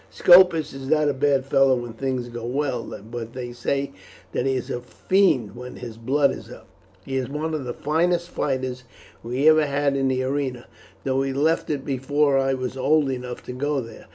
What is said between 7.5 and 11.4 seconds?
of the finest fighters we ever had in the arena, though he